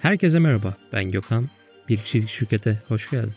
[0.00, 1.46] Herkese merhaba, ben Gökhan.
[1.88, 3.32] Bir kişilik şirkete hoş geldin.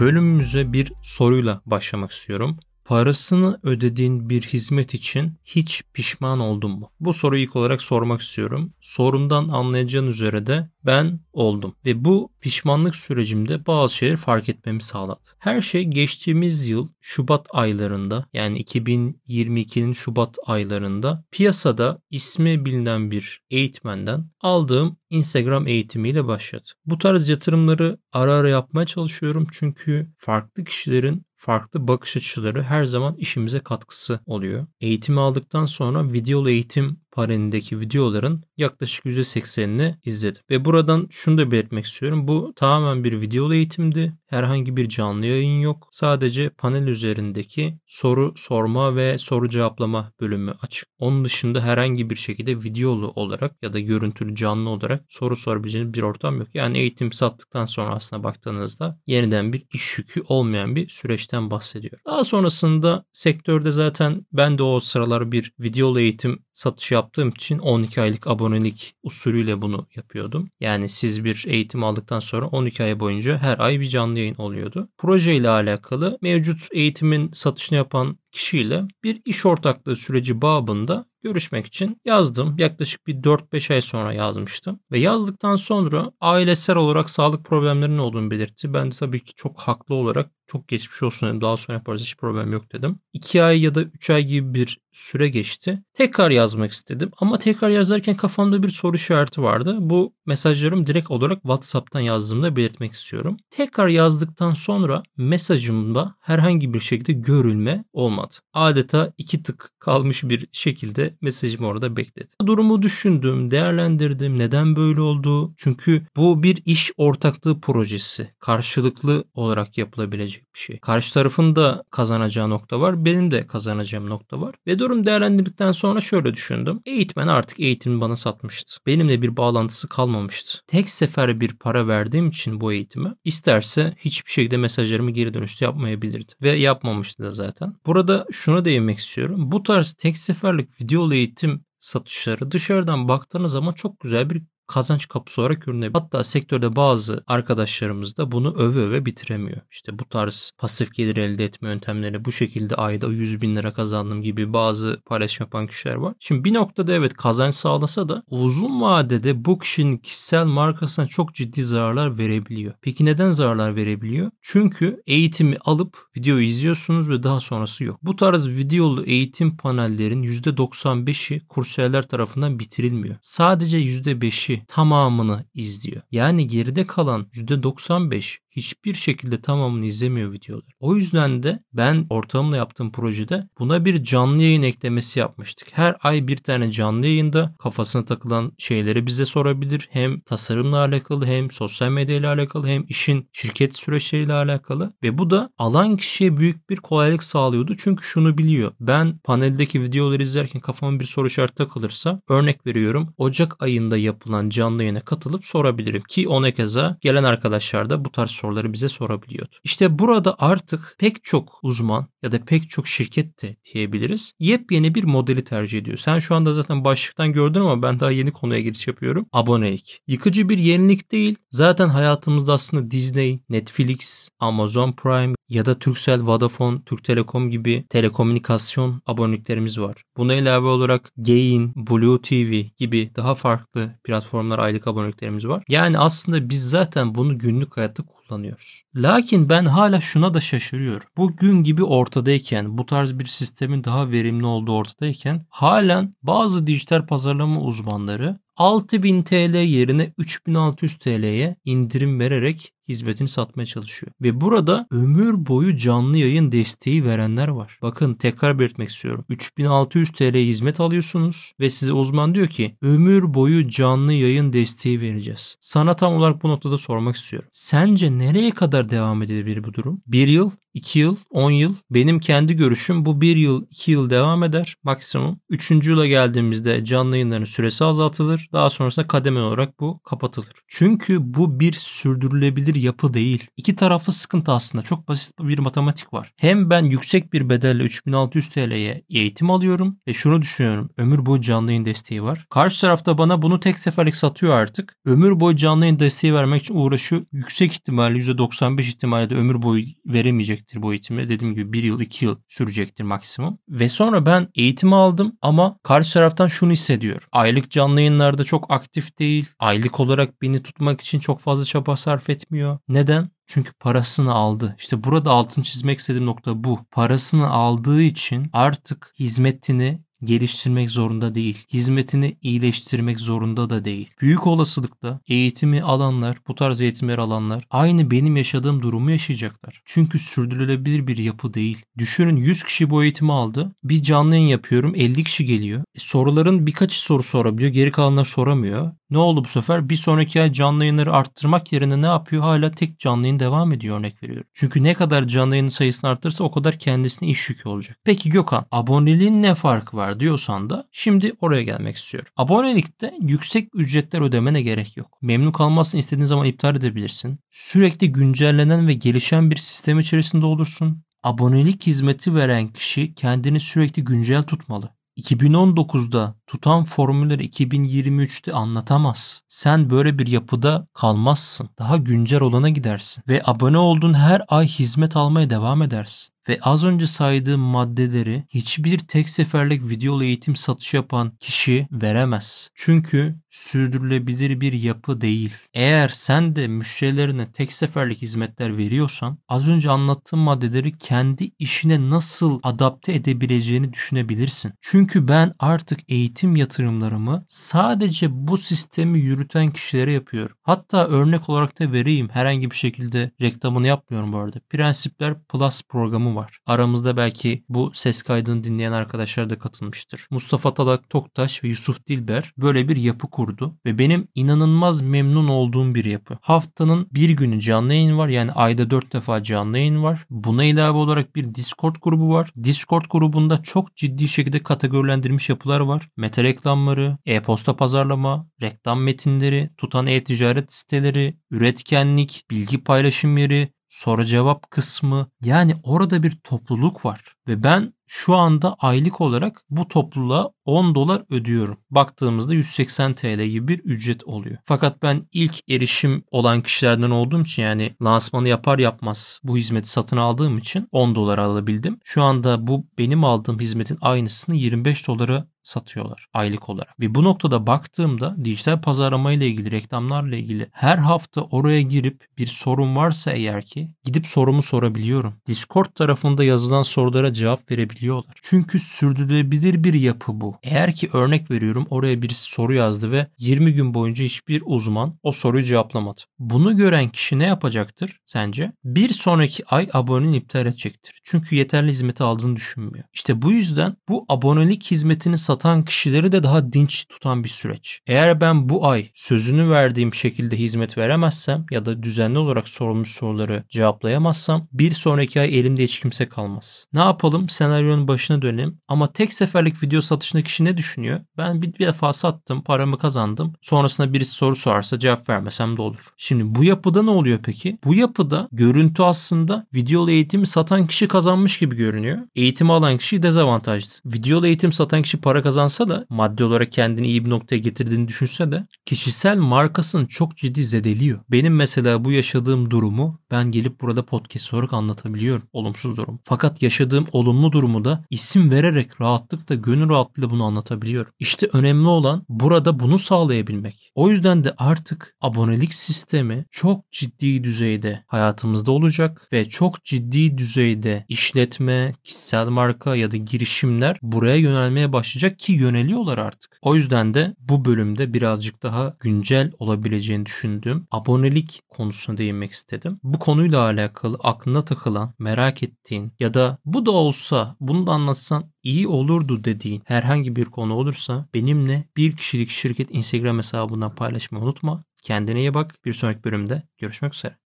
[0.00, 2.58] Bölümümüze bir soruyla başlamak istiyorum.
[2.92, 6.90] Parasını ödediğin bir hizmet için hiç pişman oldun mu?
[7.00, 8.72] Bu soruyu ilk olarak sormak istiyorum.
[8.80, 11.74] Sorumdan anlayacağın üzere de ben oldum.
[11.86, 15.20] Ve bu pişmanlık sürecimde bazı şeyleri fark etmemi sağladı.
[15.38, 24.30] Her şey geçtiğimiz yıl Şubat aylarında yani 2022'nin Şubat aylarında piyasada ismi bilinen bir eğitmenden
[24.40, 26.70] aldığım Instagram eğitimiyle başladı.
[26.86, 33.14] Bu tarz yatırımları ara ara yapmaya çalışıyorum çünkü farklı kişilerin farklı bakış açıları her zaman
[33.14, 34.66] işimize katkısı oluyor.
[34.80, 40.42] Eğitimi aldıktan sonra videolu eğitim panelindeki videoların yaklaşık %80'ini izledim.
[40.50, 42.28] Ve buradan şunu da belirtmek istiyorum.
[42.28, 44.12] Bu tamamen bir videolu eğitimdi.
[44.26, 45.88] Herhangi bir canlı yayın yok.
[45.90, 50.88] Sadece panel üzerindeki soru sorma ve soru cevaplama bölümü açık.
[50.98, 56.02] Onun dışında herhangi bir şekilde videolu olarak ya da görüntülü canlı olarak soru sorabileceğiniz bir
[56.02, 56.48] ortam yok.
[56.54, 61.98] Yani eğitim sattıktan sonra aslında baktığınızda yeniden bir iş yükü olmayan bir süreçten bahsediyor.
[62.06, 68.00] Daha sonrasında sektörde zaten ben de o sıralar bir videolu eğitim satışı yaptığım için 12
[68.00, 70.50] aylık abonelik usulüyle bunu yapıyordum.
[70.60, 74.88] Yani siz bir eğitim aldıktan sonra 12 ay boyunca her ay bir canlı yayın oluyordu.
[74.98, 82.00] Proje ile alakalı mevcut eğitimin satışını yapan kişiyle bir iş ortaklığı süreci babında görüşmek için
[82.04, 82.58] yazdım.
[82.58, 84.80] Yaklaşık bir 4-5 ay sonra yazmıştım.
[84.90, 88.74] Ve yazdıktan sonra ailesel olarak sağlık problemlerinin olduğunu belirtti.
[88.74, 91.40] Ben de tabii ki çok haklı olarak çok geçmiş olsun dedim.
[91.40, 92.98] Daha sonra yaparız hiç problem yok dedim.
[93.12, 95.82] 2 ay ya da 3 ay gibi bir süre geçti.
[95.94, 99.76] Tekrar yazmak istedim ama tekrar yazarken kafamda bir soru işareti vardı.
[99.80, 103.36] Bu mesajlarım direkt olarak WhatsApp'tan yazdığımda belirtmek istiyorum.
[103.50, 108.21] Tekrar yazdıktan sonra mesajımda herhangi bir şekilde görülme olmadı.
[108.54, 112.28] Adeta iki tık kalmış bir şekilde mesajım orada bekledi.
[112.46, 114.38] Durumu düşündüm, değerlendirdim.
[114.38, 115.54] Neden böyle oldu?
[115.56, 118.30] Çünkü bu bir iş ortaklığı projesi.
[118.40, 120.78] Karşılıklı olarak yapılabilecek bir şey.
[120.78, 123.04] Karşı tarafın da kazanacağı nokta var.
[123.04, 124.54] Benim de kazanacağım nokta var.
[124.66, 126.80] Ve durum değerlendirdikten sonra şöyle düşündüm.
[126.86, 128.76] Eğitmen artık eğitimi bana satmıştı.
[128.86, 130.58] Benimle bir bağlantısı kalmamıştı.
[130.66, 136.32] Tek sefer bir para verdiğim için bu eğitime isterse hiçbir şekilde mesajlarımı geri dönüşte yapmayabilirdi.
[136.42, 137.74] Ve yapmamıştı da zaten.
[137.86, 139.52] Burada şuna değinmek istiyorum.
[139.52, 145.40] Bu tarz tek seferlik videolu eğitim satışları dışarıdan baktığınız zaman çok güzel bir kazanç kapısı
[145.40, 146.00] olarak görünebilir.
[146.00, 149.60] Hatta sektörde bazı arkadaşlarımız da bunu öve öve bitiremiyor.
[149.70, 154.22] İşte bu tarz pasif gelir elde etme yöntemleri bu şekilde ayda 100 bin lira kazandım
[154.22, 156.14] gibi bazı paylaşım yapan kişiler var.
[156.20, 161.64] Şimdi bir noktada evet kazanç sağlasa da uzun vadede bu kişinin kişisel markasına çok ciddi
[161.64, 162.74] zararlar verebiliyor.
[162.82, 164.30] Peki neden zararlar verebiliyor?
[164.42, 167.98] Çünkü eğitimi alıp video izliyorsunuz ve daha sonrası yok.
[168.02, 173.16] Bu tarz videolu eğitim panellerin %95'i kursiyerler tarafından bitirilmiyor.
[173.20, 176.02] Sadece %5'i tamamını izliyor.
[176.10, 180.64] Yani geride kalan %95 hiçbir şekilde tamamını izlemiyor videolar.
[180.80, 185.68] O yüzden de ben ortağımla yaptığım projede buna bir canlı yayın eklemesi yapmıştık.
[185.72, 189.88] Her ay bir tane canlı yayında kafasına takılan şeyleri bize sorabilir.
[189.92, 195.30] Hem tasarımla alakalı hem sosyal medya ile alakalı hem işin şirket süreçleriyle alakalı ve bu
[195.30, 197.76] da alan kişiye büyük bir kolaylık sağlıyordu.
[197.78, 198.72] Çünkü şunu biliyor.
[198.80, 204.82] Ben paneldeki videoları izlerken kafama bir soru işareti takılırsa örnek veriyorum Ocak ayında yapılan canlı
[204.82, 209.56] yayına katılıp sorabilirim ki ona keza gelen arkadaşlar da bu tarz soruları bize sorabiliyordu.
[209.64, 214.32] İşte burada artık pek çok uzman ya da pek çok şirket de diyebiliriz.
[214.38, 215.96] Yepyeni bir modeli tercih ediyor.
[215.96, 219.26] Sen şu anda zaten başlıktan gördün ama ben daha yeni konuya giriş yapıyorum.
[219.32, 220.00] Abonelik.
[220.06, 221.36] Yıkıcı bir yenilik değil.
[221.50, 229.02] Zaten hayatımızda aslında Disney, Netflix, Amazon Prime ya da Turkcell, Vodafone, Türk Telekom gibi telekomünikasyon
[229.06, 230.02] aboneliklerimiz var.
[230.16, 233.98] Buna ilave olarak Gain, Blue TV gibi daha farklı
[234.32, 235.64] platformlar aylık aboneliklerimiz var.
[235.68, 238.82] Yani aslında biz zaten bunu günlük hayatta kullanıyoruz.
[238.94, 241.06] Lakin ben hala şuna da şaşırıyorum.
[241.16, 247.06] Bu gün gibi ortadayken, bu tarz bir sistemin daha verimli olduğu ortadayken halen bazı dijital
[247.06, 254.12] pazarlama uzmanları 6000 TL yerine 3600 TL'ye indirim vererek hizmetini satmaya çalışıyor.
[254.22, 257.78] Ve burada ömür boyu canlı yayın desteği verenler var.
[257.82, 259.24] Bakın tekrar belirtmek istiyorum.
[259.28, 265.56] 3600 TL hizmet alıyorsunuz ve size uzman diyor ki ömür boyu canlı yayın desteği vereceğiz.
[265.60, 267.48] Sana tam olarak bu noktada sormak istiyorum.
[267.52, 270.02] Sence nereye kadar devam edebilir bu durum?
[270.06, 271.74] Bir yıl, 2 yıl, 10 yıl.
[271.90, 275.40] Benim kendi görüşüm bu 1 yıl, 2 yıl devam eder maksimum.
[275.50, 275.70] 3.
[275.70, 278.48] yıla geldiğimizde canlı yayınların süresi azaltılır.
[278.52, 280.48] Daha sonrasında kademe olarak bu kapatılır.
[280.68, 283.46] Çünkü bu bir sürdürülebilir yapı değil.
[283.56, 284.84] İki taraflı sıkıntı aslında.
[284.84, 286.32] Çok basit bir matematik var.
[286.40, 290.90] Hem ben yüksek bir bedelle 3600 TL'ye eğitim alıyorum ve şunu düşünüyorum.
[290.96, 292.46] Ömür boyu canlı yayın desteği var.
[292.50, 294.96] Karşı tarafta bana bunu tek seferlik satıyor artık.
[295.04, 297.22] Ömür boyu canlı yayın desteği vermek için uğraşıyor.
[297.32, 301.28] Yüksek ihtimalle %95 ihtimalle de ömür boyu veremeyecektir bu eğitimi.
[301.28, 303.58] Dediğim gibi 1 yıl 2 yıl sürecektir maksimum.
[303.68, 307.28] Ve sonra ben eğitimi aldım ama karşı taraftan şunu hissediyorum.
[307.32, 309.48] Aylık canlı yayınlarda çok aktif değil.
[309.58, 312.61] Aylık olarak beni tutmak için çok fazla çaba sarf etmiyor.
[312.88, 313.30] Neden?
[313.46, 314.76] Çünkü parasını aldı.
[314.78, 316.78] İşte burada altın çizmek istediğim nokta bu.
[316.90, 321.66] Parasını aldığı için artık hizmetini geliştirmek zorunda değil.
[321.72, 324.10] Hizmetini iyileştirmek zorunda da değil.
[324.20, 329.82] Büyük olasılıkla eğitimi alanlar, bu tarz eğitimler alanlar aynı benim yaşadığım durumu yaşayacaklar.
[329.84, 331.84] Çünkü sürdürülebilir bir yapı değil.
[331.98, 333.72] Düşünün 100 kişi bu eğitimi aldı.
[333.84, 335.80] Bir canlı yayın yapıyorum 50 kişi geliyor.
[335.94, 337.72] E, soruların birkaç soru sorabiliyor.
[337.72, 338.92] Geri kalanlar soramıyor.
[339.12, 339.88] Ne oldu bu sefer?
[339.88, 342.42] Bir sonraki ay canlı yayınları arttırmak yerine ne yapıyor?
[342.42, 344.46] Hala tek canlı yayın devam ediyor örnek veriyorum.
[344.54, 347.98] Çünkü ne kadar canlı yayın sayısını arttırırsa o kadar kendisine iş yükü olacak.
[348.04, 352.30] Peki Gökhan aboneliğin ne farkı var diyorsan da şimdi oraya gelmek istiyorum.
[352.36, 355.18] Abonelikte yüksek ücretler ödemene gerek yok.
[355.22, 357.38] Memnun kalmazsın istediğin zaman iptal edebilirsin.
[357.50, 361.04] Sürekli güncellenen ve gelişen bir sistem içerisinde olursun.
[361.22, 364.90] Abonelik hizmeti veren kişi kendini sürekli güncel tutmalı.
[365.16, 369.42] 2019'da tutan formülleri 2023'te anlatamaz.
[369.48, 371.68] Sen böyle bir yapıda kalmazsın.
[371.78, 376.34] Daha güncel olana gidersin ve abone olduğun her ay hizmet almaya devam edersin.
[376.48, 382.70] Ve az önce saydığım maddeleri hiçbir tek seferlik video eğitim satışı yapan kişi veremez.
[382.74, 385.54] Çünkü sürdürülebilir bir yapı değil.
[385.74, 392.60] Eğer sen de müşterilerine tek seferlik hizmetler veriyorsan az önce anlattığım maddeleri kendi işine nasıl
[392.62, 394.72] adapte edebileceğini düşünebilirsin.
[394.80, 400.56] Çünkü ben artık eğitim yatırımlarımı sadece bu sistemi yürüten kişilere yapıyorum.
[400.62, 402.28] Hatta örnek olarak da vereyim.
[402.28, 404.60] Herhangi bir şekilde reklamını yapmıyorum bu arada.
[404.70, 406.58] Prensipler Plus programı var.
[406.66, 410.26] Aramızda belki bu ses kaydını dinleyen arkadaşlar da katılmıştır.
[410.30, 415.94] Mustafa Talak Toktaş ve Yusuf Dilber böyle bir yapı kurdu ve benim inanılmaz memnun olduğum
[415.94, 416.38] bir yapı.
[416.40, 420.26] Haftanın bir günü canlı yayın var yani ayda dört defa canlı yayın var.
[420.30, 422.52] Buna ilave olarak bir Discord grubu var.
[422.64, 426.08] Discord grubunda çok ciddi şekilde kategorilendirilmiş yapılar var.
[426.16, 434.70] Meta reklamları, e-posta pazarlama, reklam metinleri, tutan e-ticaret siteleri, üretkenlik, bilgi paylaşım yeri, soru cevap
[434.70, 440.94] kısmı yani orada bir topluluk var ve ben şu anda aylık olarak bu topluluğa 10
[440.94, 441.78] dolar ödüyorum.
[441.90, 444.56] Baktığımızda 180 TL gibi bir ücret oluyor.
[444.64, 450.16] Fakat ben ilk erişim olan kişilerden olduğum için yani lansmanı yapar yapmaz bu hizmeti satın
[450.16, 451.98] aldığım için 10 dolar alabildim.
[452.04, 457.00] Şu anda bu benim aldığım hizmetin aynısını 25 dolara satıyorlar aylık olarak.
[457.00, 462.46] Ve bu noktada baktığımda dijital pazarlama ile ilgili, reklamlarla ilgili her hafta oraya girip bir
[462.46, 465.34] sorun varsa eğer ki gidip sorumu sorabiliyorum.
[465.46, 468.34] Discord tarafında yazılan sorulara cevap verebiliyorlar.
[468.42, 470.56] Çünkü sürdürülebilir bir yapı bu.
[470.62, 475.32] Eğer ki örnek veriyorum oraya birisi soru yazdı ve 20 gün boyunca hiçbir uzman o
[475.32, 476.20] soruyu cevaplamadı.
[476.38, 478.72] Bunu gören kişi ne yapacaktır sence?
[478.84, 481.20] Bir sonraki ay aboneliğini iptal edecektir.
[481.24, 483.04] Çünkü yeterli hizmeti aldığını düşünmüyor.
[483.14, 488.00] İşte bu yüzden bu abonelik hizmetini satan kişileri de daha dinç tutan bir süreç.
[488.06, 493.64] Eğer ben bu ay sözünü verdiğim şekilde hizmet veremezsem ya da düzenli olarak sorulmuş soruları
[493.68, 496.86] cevaplayamazsam bir sonraki ay elimde hiç kimse kalmaz.
[496.92, 497.48] Ne yapalım?
[497.48, 498.80] Senaryonun başına dönelim.
[498.88, 501.20] Ama tek seferlik video satışında kişi ne düşünüyor?
[501.38, 503.52] Ben bir, defa sattım, paramı kazandım.
[503.62, 506.12] Sonrasında birisi soru sorarsa cevap vermesem de olur.
[506.16, 507.78] Şimdi bu yapıda ne oluyor peki?
[507.84, 512.18] Bu yapıda görüntü aslında videolu eğitimi satan kişi kazanmış gibi görünüyor.
[512.36, 513.92] Eğitimi alan kişi dezavantajlı.
[514.06, 518.52] Videolu eğitim satan kişi para kazansa da maddi olarak kendini iyi bir noktaya getirdiğini düşünse
[518.52, 521.20] de kişisel markasını çok ciddi zedeliyor.
[521.30, 525.42] Benim mesela bu yaşadığım durumu ben gelip burada podcast olarak anlatabiliyorum.
[525.52, 526.20] Olumsuz durum.
[526.24, 531.12] Fakat yaşadığım olumlu durumu da isim vererek rahatlıkla, gönül rahatlığıyla bunu anlatabiliyorum.
[531.18, 533.92] İşte önemli olan burada bunu sağlayabilmek.
[533.94, 541.04] O yüzden de artık abonelik sistemi çok ciddi düzeyde hayatımızda olacak ve çok ciddi düzeyde
[541.08, 546.58] işletme, kişisel marka ya da girişimler buraya yönelmeye başlayacak ki yöneliyorlar artık.
[546.62, 553.00] O yüzden de bu bölümde birazcık daha güncel olabileceğini düşündüğüm abonelik konusuna değinmek istedim.
[553.02, 558.52] Bu konuyla alakalı aklına takılan, merak ettiğin ya da bu da olsa bunu da anlatsan
[558.62, 564.84] iyi olurdu dediğin herhangi bir konu olursa benimle bir kişilik şirket Instagram hesabından paylaşmayı unutma.
[565.02, 565.74] Kendine iyi bak.
[565.84, 567.41] Bir sonraki bölümde görüşmek üzere.